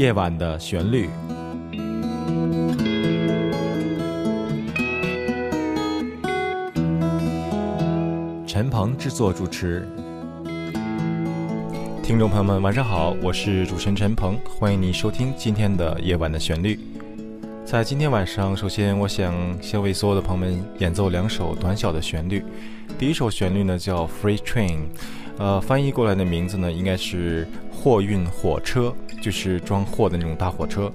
[0.00, 1.10] 夜晚的旋律。
[8.46, 9.86] 陈鹏制作主持。
[12.02, 16.80] 听众朋友们，晚上好，我是主持人陈鹏，欢迎您收听今天的夜晚的旋律。
[17.66, 22.42] 在今天晚上，首先我想先为所有的朋友们演奏两首短小的旋律。
[22.98, 24.78] 第一首旋律呢叫《Free Train》，
[25.40, 30.92] 呃，翻译过来的名字呢应该是货运火车，就是装货的那种大火车，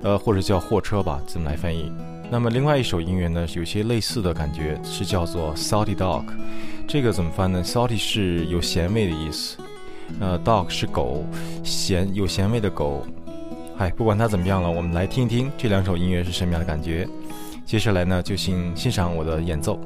[0.00, 1.92] 呃，或者叫货车吧，怎么来翻译。
[2.30, 6.24] 那么另外一首音乐呢，有些类似的感觉，是叫做《Salty Dog》，
[6.88, 9.58] 这个怎么翻呢？Salty 是有咸味的意思，
[10.18, 11.22] 呃，Dog 是狗，
[11.62, 13.06] 咸有咸味的狗。
[13.76, 17.06] 嗨，不管它怎么样了，我们来听一听这两首音乐是什么样的感觉。
[17.66, 19.78] 接下来呢，就请欣赏我的演奏。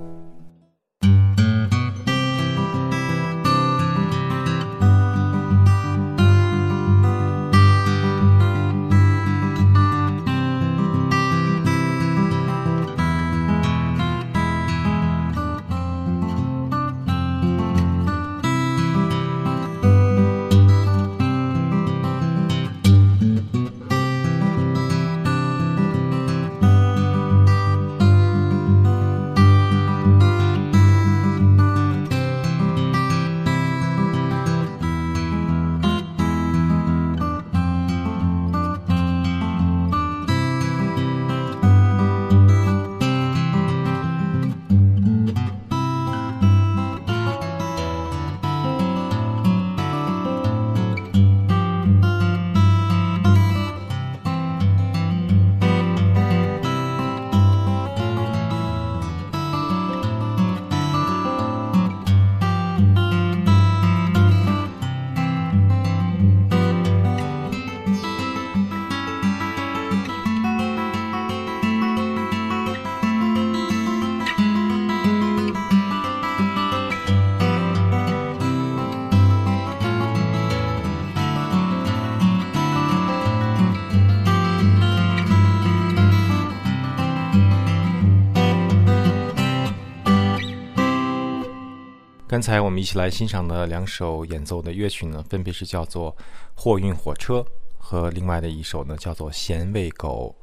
[92.28, 96.14] 刚才我们一起来欣赏的两首演奏的乐曲呢，分别是叫做
[96.54, 97.40] 《货运火车》
[97.78, 100.36] 和另外的一首呢叫做《咸味狗》。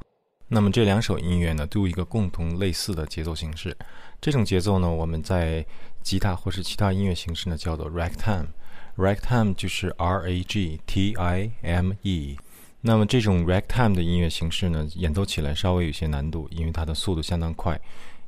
[0.48, 3.76] 那么这两首音乐呢，都有一个共同类似的节奏形式。
[4.20, 5.64] 这种节奏呢，我们在
[6.02, 8.48] 吉他或是其他音乐形式呢叫做 ragtime。
[8.96, 12.36] ragtime 就是 R A G T I M E。
[12.80, 17.80] 那么这种 ragtime 的音乐形式呢，演奏起来稍微有些难度，因为它的速度相当快。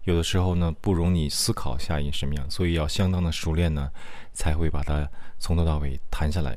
[0.09, 3.91] 有的时候呢，不容你思考下音什么样，所以要相当的熟练呢，
[4.33, 5.07] 才会把它
[5.39, 6.57] 从头到尾弹下来。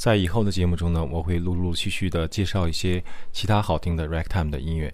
[0.00, 4.92] 在以后的节目中呢，我会陆陆续续的介绍一些其他好听的 ragtime 的音乐。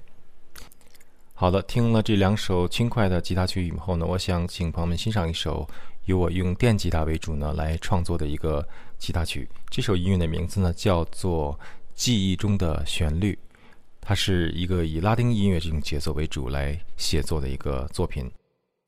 [1.35, 5.69] 好的，听了这两首轻快的吉他曲以后呢，我想请朋友们欣赏一首
[6.07, 8.67] 由我用电吉他为主呢来创作的一个
[8.97, 9.47] 吉他曲。
[9.69, 11.53] 这首音乐的名字呢叫做
[11.95, 13.39] 《记忆中的旋律》。
[14.09, 18.31] 它是一个以拉丁音乐这种节奏为主来写作的一个作品。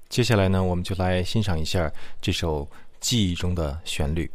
[0.08, 1.92] 接下来呢，我们就来欣赏一下
[2.22, 2.70] 这首
[3.00, 4.30] 记忆中的旋律。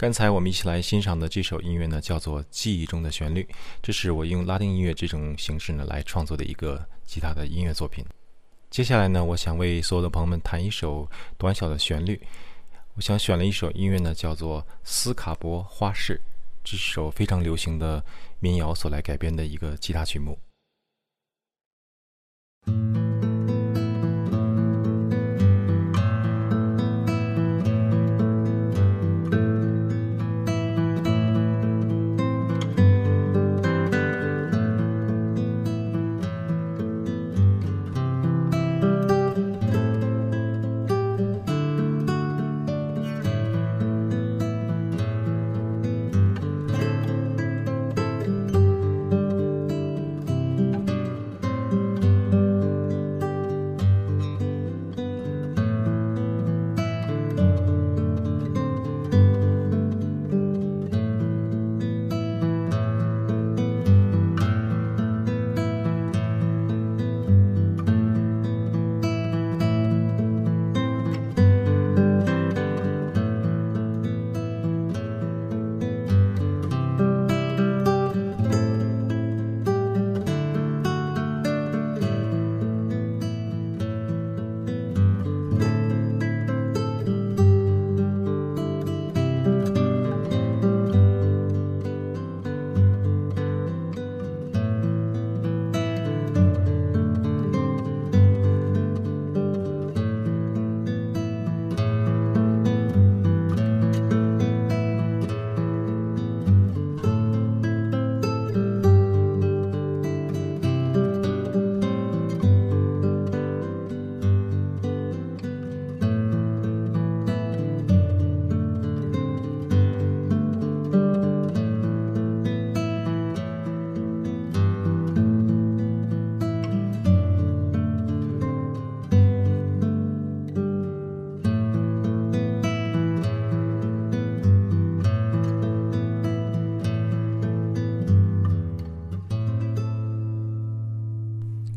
[0.00, 3.42] 刚才我们一起来欣赏的这首音乐呢，叫做《记忆中的旋律》，
[3.82, 8.02] 这是我用拉丁音乐这种形式呢来创作的一个吉他的音乐作品。
[8.70, 11.06] 接下来呢，我想为所有的朋友们弹一首
[11.36, 12.18] 短小的旋律。
[12.94, 16.14] 我想选了一首音乐呢，叫做《斯卡博花式》，
[16.64, 18.02] 这是首非常流行的
[18.38, 20.38] 民谣所来改编的一个吉他曲目。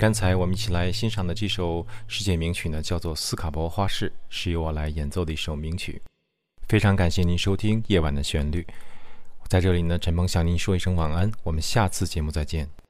[0.03, 6.01] 刚才我们一起来欣赏的这首世界名曲呢，叫做《斯卡博花式》，是由我来演奏的一首名曲。
[6.67, 8.61] 非常感谢您收听《夜晚的旋律》。
[9.47, 12.82] 在这里呢，陈鹏向您说一声晚安，我们下次节目再见。